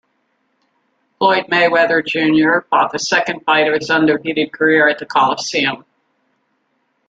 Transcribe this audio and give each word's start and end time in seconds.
Floyd 1.19 1.45
Mayweather, 1.45 2.03
Junior 2.03 2.65
fought 2.71 2.91
the 2.91 2.97
second 2.97 3.41
fight 3.41 3.67
of 3.71 3.75
his 3.79 3.91
undefeated 3.91 4.51
career 4.51 4.87
at 4.87 4.97
the 4.97 5.05
coliseum. 5.05 5.85